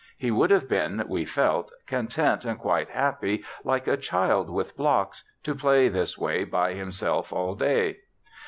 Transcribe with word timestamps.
He 0.17 0.31
would 0.31 0.49
have 0.49 0.67
been, 0.67 1.03
we 1.07 1.25
felt, 1.25 1.71
content 1.85 2.43
and 2.43 2.57
quite 2.57 2.89
happy, 2.89 3.43
like 3.63 3.85
a 3.85 3.97
child 3.97 4.49
with 4.49 4.75
blocks, 4.75 5.23
to 5.43 5.53
play 5.53 5.89
this 5.89 6.17
way 6.17 6.43
by 6.43 6.73
himself 6.73 7.31
all 7.31 7.53
day. 7.53 7.99